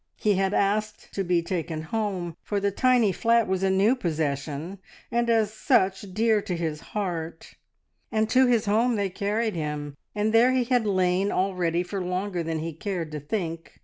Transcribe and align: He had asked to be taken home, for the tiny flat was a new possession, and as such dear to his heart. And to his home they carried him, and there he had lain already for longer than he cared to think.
He 0.17 0.33
had 0.33 0.51
asked 0.51 1.13
to 1.13 1.23
be 1.23 1.43
taken 1.43 1.83
home, 1.83 2.35
for 2.41 2.59
the 2.59 2.71
tiny 2.71 3.11
flat 3.11 3.47
was 3.47 3.61
a 3.61 3.69
new 3.69 3.95
possession, 3.95 4.79
and 5.11 5.29
as 5.29 5.53
such 5.53 6.11
dear 6.11 6.41
to 6.41 6.55
his 6.57 6.79
heart. 6.97 7.53
And 8.11 8.27
to 8.31 8.47
his 8.47 8.65
home 8.65 8.95
they 8.95 9.11
carried 9.11 9.53
him, 9.53 9.95
and 10.15 10.33
there 10.33 10.53
he 10.53 10.63
had 10.63 10.87
lain 10.87 11.31
already 11.31 11.83
for 11.83 12.01
longer 12.03 12.41
than 12.41 12.57
he 12.57 12.73
cared 12.73 13.11
to 13.11 13.19
think. 13.19 13.79